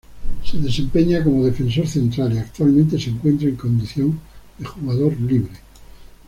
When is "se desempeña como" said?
0.43-1.45